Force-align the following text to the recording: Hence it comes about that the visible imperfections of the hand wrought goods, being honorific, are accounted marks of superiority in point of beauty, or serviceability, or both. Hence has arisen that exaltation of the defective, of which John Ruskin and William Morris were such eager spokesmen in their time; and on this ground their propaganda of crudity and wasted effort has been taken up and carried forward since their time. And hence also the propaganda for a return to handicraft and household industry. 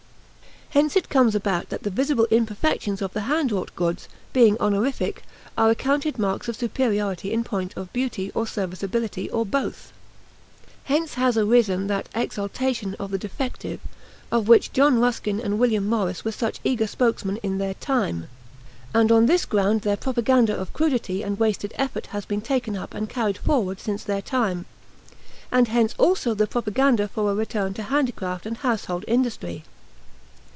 Hence 0.73 0.95
it 0.95 1.09
comes 1.09 1.35
about 1.35 1.67
that 1.67 1.83
the 1.83 1.89
visible 1.89 2.29
imperfections 2.31 3.01
of 3.01 3.11
the 3.11 3.23
hand 3.27 3.51
wrought 3.51 3.75
goods, 3.75 4.07
being 4.31 4.57
honorific, 4.57 5.21
are 5.57 5.69
accounted 5.69 6.17
marks 6.17 6.47
of 6.47 6.55
superiority 6.55 7.33
in 7.33 7.43
point 7.43 7.75
of 7.75 7.91
beauty, 7.91 8.31
or 8.33 8.47
serviceability, 8.47 9.29
or 9.31 9.45
both. 9.45 9.91
Hence 10.85 11.15
has 11.15 11.37
arisen 11.37 11.87
that 11.87 12.07
exaltation 12.15 12.95
of 13.01 13.11
the 13.11 13.17
defective, 13.17 13.81
of 14.31 14.47
which 14.47 14.71
John 14.71 14.97
Ruskin 14.97 15.41
and 15.41 15.59
William 15.59 15.85
Morris 15.89 16.23
were 16.23 16.31
such 16.31 16.61
eager 16.63 16.87
spokesmen 16.87 17.35
in 17.43 17.57
their 17.57 17.73
time; 17.73 18.29
and 18.93 19.11
on 19.11 19.25
this 19.25 19.43
ground 19.43 19.81
their 19.81 19.97
propaganda 19.97 20.55
of 20.57 20.71
crudity 20.71 21.21
and 21.21 21.37
wasted 21.37 21.73
effort 21.75 22.07
has 22.07 22.23
been 22.23 22.39
taken 22.39 22.77
up 22.77 22.93
and 22.93 23.09
carried 23.09 23.39
forward 23.39 23.81
since 23.81 24.05
their 24.05 24.21
time. 24.21 24.65
And 25.51 25.67
hence 25.67 25.93
also 25.97 26.33
the 26.33 26.47
propaganda 26.47 27.09
for 27.09 27.29
a 27.29 27.35
return 27.35 27.73
to 27.73 27.83
handicraft 27.83 28.45
and 28.45 28.55
household 28.55 29.03
industry. 29.05 29.65